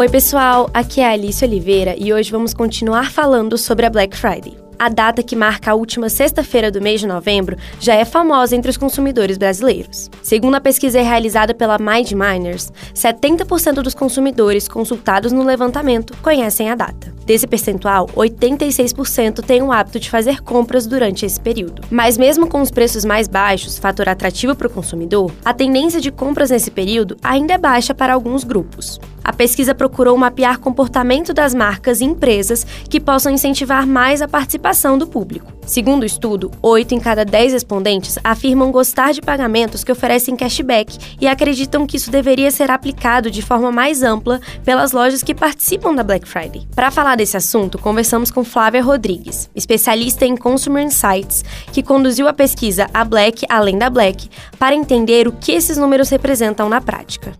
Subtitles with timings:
[0.00, 4.16] Oi, pessoal, aqui é a Alice Oliveira e hoje vamos continuar falando sobre a Black
[4.16, 4.56] Friday.
[4.78, 8.70] A data que marca a última sexta-feira do mês de novembro já é famosa entre
[8.70, 10.08] os consumidores brasileiros.
[10.22, 16.76] Segundo a pesquisa realizada pela Mind Miners, 70% dos consumidores consultados no levantamento conhecem a
[16.76, 17.17] data.
[17.28, 21.82] Desse percentual, 86% têm o hábito de fazer compras durante esse período.
[21.90, 26.10] Mas mesmo com os preços mais baixos, fator atrativo para o consumidor, a tendência de
[26.10, 28.98] compras nesse período ainda é baixa para alguns grupos.
[29.22, 34.96] A pesquisa procurou mapear comportamento das marcas e empresas que possam incentivar mais a participação
[34.96, 35.52] do público.
[35.66, 40.96] Segundo o estudo, 8 em cada 10 respondentes afirmam gostar de pagamentos que oferecem cashback
[41.20, 45.94] e acreditam que isso deveria ser aplicado de forma mais ampla pelas lojas que participam
[45.94, 46.66] da Black Friday.
[46.74, 52.32] Para falar desse assunto, conversamos com Flávia Rodrigues, especialista em Consumer Insights, que conduziu a
[52.32, 57.32] pesquisa A Black Além da Black, para entender o que esses números representam na prática.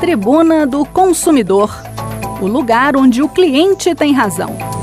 [0.00, 1.70] Tribuna do Consumidor
[2.40, 4.75] o lugar onde o cliente tem razão.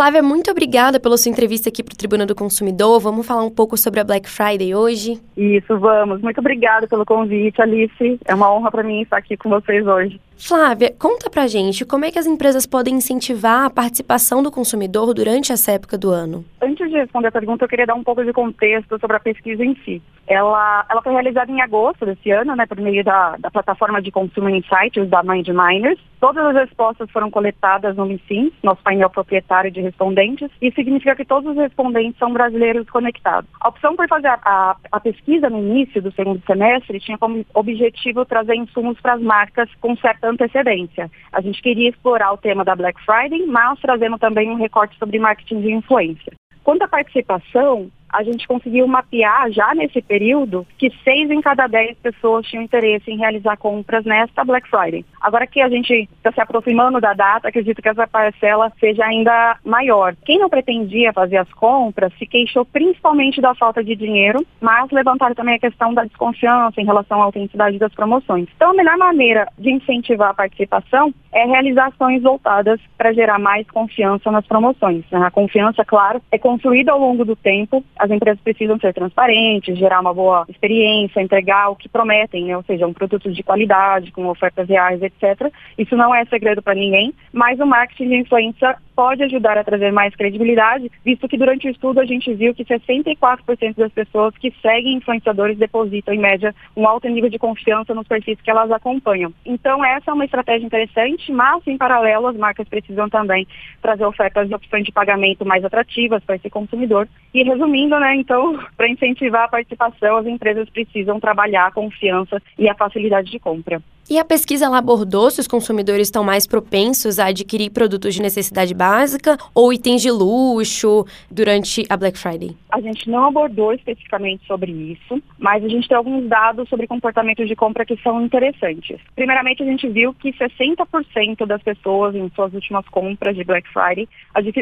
[0.00, 2.98] Flávia, muito obrigada pela sua entrevista aqui para o Tribuna do Consumidor.
[3.00, 5.20] Vamos falar um pouco sobre a Black Friday hoje?
[5.36, 6.22] Isso, vamos.
[6.22, 8.18] Muito obrigada pelo convite, Alice.
[8.24, 10.18] É uma honra para mim estar aqui com vocês hoje.
[10.38, 15.12] Flávia, conta pra gente como é que as empresas podem incentivar a participação do consumidor
[15.12, 16.46] durante essa época do ano.
[16.62, 19.62] Antes de responder a pergunta, eu queria dar um pouco de contexto sobre a pesquisa
[19.62, 20.00] em si.
[20.26, 24.10] Ela, ela foi realizada em agosto desse ano, né, por meio da, da plataforma de
[24.10, 26.00] Consumer Insights da Mind Miners.
[26.20, 30.50] Todas as respostas foram coletadas no LICIM, nosso painel proprietário de respondentes.
[30.60, 33.48] Isso significa que todos os respondentes são brasileiros conectados.
[33.58, 37.44] A opção por fazer a, a, a pesquisa no início do segundo semestre tinha como
[37.54, 41.10] objetivo trazer insumos para as marcas com certa antecedência.
[41.32, 45.18] A gente queria explorar o tema da Black Friday, mas trazendo também um recorte sobre
[45.18, 46.32] marketing de influência.
[46.62, 51.96] Quanto à participação, a gente conseguiu mapear já nesse período que seis em cada dez
[51.98, 55.04] pessoas tinham interesse em realizar compras nesta Black Friday.
[55.20, 59.56] Agora que a gente está se aproximando da data, acredito que essa parcela seja ainda
[59.64, 60.14] maior.
[60.24, 65.34] Quem não pretendia fazer as compras se queixou principalmente da falta de dinheiro, mas levantaram
[65.34, 68.48] também a questão da desconfiança em relação à autenticidade das promoções.
[68.56, 73.68] Então, a melhor maneira de incentivar a participação é realizar ações voltadas para gerar mais
[73.70, 75.04] confiança nas promoções.
[75.12, 80.00] A confiança, claro, é construída ao longo do tempo as empresas precisam ser transparentes, gerar
[80.00, 82.56] uma boa experiência, entregar o que prometem, né?
[82.56, 85.52] ou seja, um produto de qualidade, com ofertas reais, etc.
[85.76, 89.90] Isso não é segredo para ninguém, mas o marketing de influência pode ajudar a trazer
[89.92, 94.52] mais credibilidade, visto que durante o estudo a gente viu que 64% das pessoas que
[94.60, 99.32] seguem influenciadores depositam, em média, um alto nível de confiança nos perfis que elas acompanham.
[99.46, 103.46] Então, essa é uma estratégia interessante, mas, em paralelo, as marcas precisam também
[103.80, 107.08] trazer ofertas de opções de pagamento mais atrativas para esse consumidor.
[107.32, 112.68] E, resumindo, né, então, para incentivar a participação, as empresas precisam trabalhar a confiança e
[112.68, 113.82] a facilidade de compra.
[114.12, 118.74] E a pesquisa abordou se os consumidores estão mais propensos a adquirir produtos de necessidade
[118.74, 122.56] básica ou itens de luxo durante a Black Friday?
[122.72, 127.46] A gente não abordou especificamente sobre isso, mas a gente tem alguns dados sobre comportamentos
[127.46, 128.98] de compra que são interessantes.
[129.14, 134.08] Primeiramente, a gente viu que 60% das pessoas em suas últimas compras de Black Friday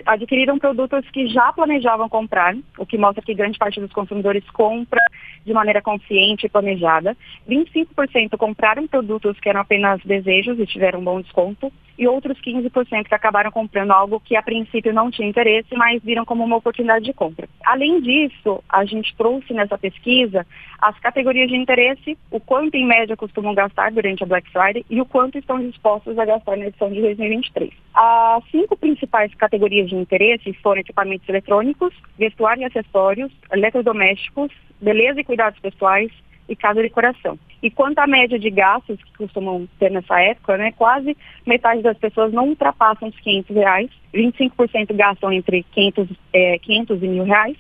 [0.05, 5.01] adquiriram produtos que já planejavam comprar, o que mostra que grande parte dos consumidores compra
[5.49, 7.17] de maneira consciente e planejada.
[7.49, 11.73] 25% compraram produtos que eram apenas desejos e tiveram um bom desconto.
[11.99, 16.25] E outros 15% que acabaram comprando algo que a princípio não tinha interesse, mas viram
[16.25, 17.49] como uma oportunidade de compra.
[17.67, 20.47] Além disso, a gente trouxe nessa pesquisa
[20.81, 25.01] as categorias de interesse, o quanto em média costumam gastar durante a Black Friday e
[25.01, 27.71] o quanto estão dispostos a gastar na edição de 2023.
[27.95, 35.25] As cinco principais categorias de interesse foram equipamentos eletrônicos, vestuário e acessórios, eletrodomésticos, beleza e
[35.25, 36.13] cuidados pessoais
[36.49, 37.39] e casa de decoração.
[37.63, 41.17] E quanto à média de gastos que costumam ter nessa época, né, quase
[41.47, 47.09] metade das pessoas não ultrapassam os 500 reais, 25% gastam entre 500, é, 500 e
[47.09, 47.57] mil reais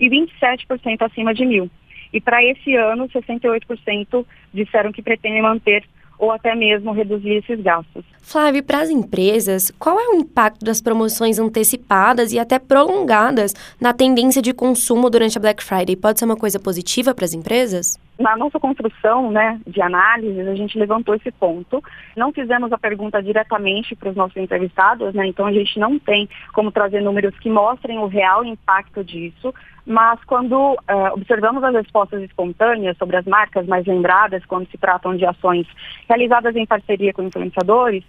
[0.00, 1.70] e 27% acima de mil.
[2.12, 5.84] E para esse ano, 68% disseram que pretendem manter
[6.18, 8.04] ou até mesmo reduzir esses gastos.
[8.20, 13.92] Flávio, para as empresas, qual é o impacto das promoções antecipadas e até prolongadas na
[13.92, 15.96] tendência de consumo durante a Black Friday?
[15.96, 17.98] Pode ser uma coisa positiva para as empresas?
[18.22, 21.82] Na nossa construção né, de análises, a gente levantou esse ponto.
[22.16, 26.28] Não fizemos a pergunta diretamente para os nossos entrevistados, né, então a gente não tem
[26.52, 29.52] como trazer números que mostrem o real impacto disso,
[29.84, 30.78] mas quando uh,
[31.14, 35.66] observamos as respostas espontâneas sobre as marcas mais lembradas, quando se tratam de ações
[36.08, 38.04] realizadas em parceria com influenciadores,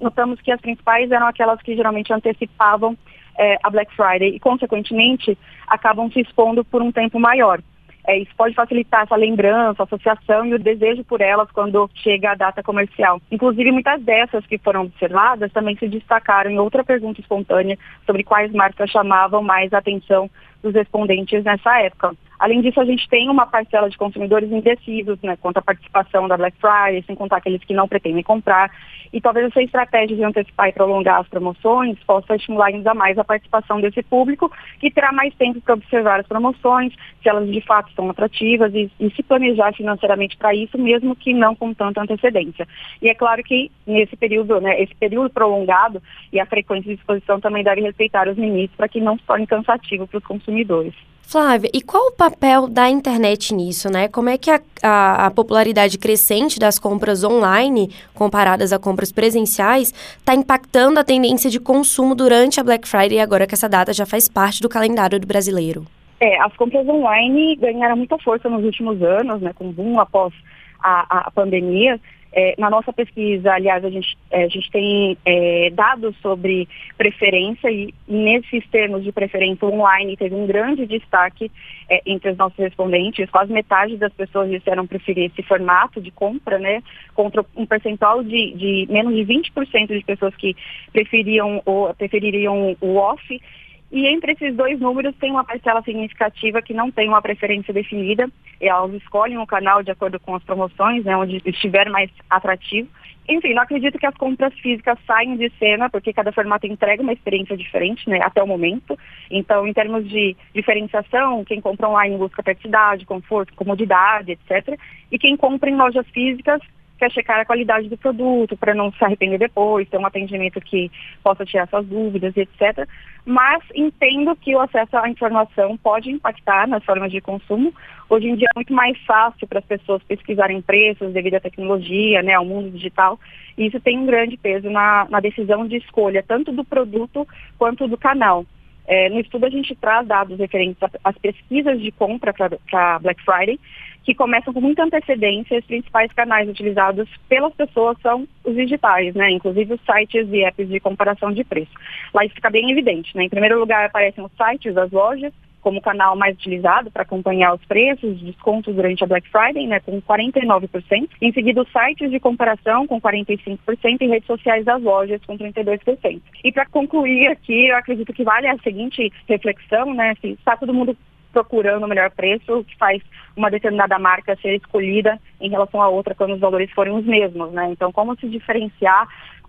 [0.00, 2.96] notamos que as principais eram aquelas que geralmente antecipavam
[3.36, 5.36] eh, a Black Friday e, consequentemente,
[5.66, 7.60] acabam se expondo por um tempo maior.
[8.08, 12.34] É, isso pode facilitar essa lembrança, associação e o desejo por elas quando chega a
[12.34, 13.20] data comercial.
[13.30, 18.50] Inclusive, muitas dessas que foram observadas também se destacaram em outra pergunta espontânea sobre quais
[18.50, 20.30] marcas chamavam mais atenção
[20.62, 22.16] dos respondentes nessa época.
[22.38, 26.36] Além disso, a gente tem uma parcela de consumidores indecisos né, quanto à participação da
[26.36, 28.70] Black Friday, sem contar aqueles que não pretendem comprar.
[29.12, 33.24] E talvez essa estratégia de antecipar e prolongar as promoções possa estimular ainda mais a
[33.24, 36.92] participação desse público, que terá mais tempo para observar as promoções,
[37.22, 41.32] se elas de fato são atrativas e, e se planejar financeiramente para isso, mesmo que
[41.32, 42.68] não com tanta antecedência.
[43.02, 46.00] E é claro que nesse período, né, esse período prolongado
[46.32, 49.46] e a frequência de exposição também deve respeitar os limites para que não se torne
[49.46, 50.94] cansativo para os consumidores.
[51.30, 54.08] Flávia, e qual o papel da internet nisso, né?
[54.08, 59.92] Como é que a, a, a popularidade crescente das compras online, comparadas a compras presenciais,
[60.16, 64.06] está impactando a tendência de consumo durante a Black Friday, agora que essa data já
[64.06, 65.84] faz parte do calendário do brasileiro?
[66.18, 70.32] É, as compras online ganharam muita força nos últimos anos, né, com boom após
[70.80, 72.00] a, a pandemia.
[72.30, 77.70] É, na nossa pesquisa, aliás, a gente, é, a gente tem é, dados sobre preferência
[77.70, 81.50] e, nesses termos de preferência online teve um grande destaque
[81.88, 83.30] é, entre os nossos respondentes.
[83.30, 86.82] Quase metade das pessoas disseram preferir esse formato de compra, né?
[87.14, 90.54] Contra um percentual de, de menos de 20% de pessoas que
[90.92, 93.40] preferiam, ou, prefeririam o off
[93.90, 98.28] e entre esses dois números tem uma parcela significativa que não tem uma preferência definida.
[98.60, 102.88] E elas escolhem o canal de acordo com as promoções, né, onde estiver mais atrativo.
[103.26, 107.12] Enfim, não acredito que as compras físicas saiam de cena, porque cada formato entrega uma
[107.12, 108.98] experiência diferente, né, até o momento.
[109.30, 114.78] Então, em termos de diferenciação, quem compra online busca praticidade, conforto, comodidade, etc.
[115.10, 116.60] E quem compra em lojas físicas
[116.98, 120.90] quer checar a qualidade do produto para não se arrepender depois, ter um atendimento que
[121.22, 122.88] possa tirar suas dúvidas, etc.
[123.24, 127.72] Mas entendo que o acesso à informação pode impactar nas formas de consumo.
[128.08, 132.22] Hoje em dia é muito mais fácil para as pessoas pesquisarem preços devido à tecnologia,
[132.22, 133.18] né, ao mundo digital.
[133.56, 137.26] E isso tem um grande peso na, na decisão de escolha, tanto do produto
[137.58, 138.44] quanto do canal.
[138.90, 143.60] É, no estudo a gente traz dados referentes às pesquisas de compra para Black Friday,
[144.02, 145.58] que começam com muita antecedência.
[145.58, 149.30] Os principais canais utilizados pelas pessoas são os digitais, né?
[149.30, 151.72] Inclusive os sites e apps de comparação de preço.
[152.14, 153.24] Lá isso fica bem evidente, né?
[153.24, 155.34] Em primeiro lugar aparecem os sites das lojas,
[155.68, 160.00] como canal mais utilizado para acompanhar os preços, descontos durante a Black Friday, né, com
[160.00, 161.10] 49%.
[161.20, 163.58] Em seguida, os sites de comparação, com 45%,
[164.00, 166.22] e redes sociais das lojas, com 32%.
[166.42, 170.72] E para concluir aqui, eu acredito que vale a seguinte reflexão, né, se está todo
[170.72, 170.96] mundo
[171.34, 173.02] procurando o melhor preço, que faz
[173.36, 177.52] uma determinada marca ser escolhida em relação a outra quando os valores forem os mesmos,
[177.52, 177.68] né?
[177.70, 179.06] Então, como se diferenciar,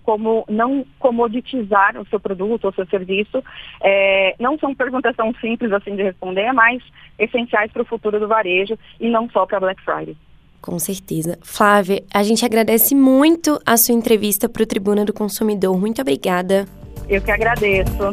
[0.09, 3.43] como não comoditizar o seu produto ou seu serviço,
[3.79, 6.81] é, não são perguntas tão simples assim de responder, mas
[7.19, 10.17] essenciais para o futuro do varejo e não só para Black Friday.
[10.59, 11.37] Com certeza.
[11.43, 15.79] Flávia, a gente agradece muito a sua entrevista para o Tribuna do Consumidor.
[15.79, 16.65] Muito obrigada.
[17.07, 18.11] Eu que agradeço.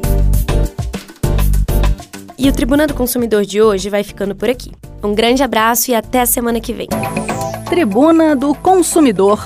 [2.39, 4.71] E o Tribuna do Consumidor de hoje vai ficando por aqui.
[5.03, 6.89] Um grande abraço e até a semana que vem.
[7.71, 9.41] Tribuna do Consumidor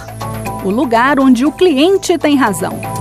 [0.65, 3.00] o lugar onde o cliente tem razão.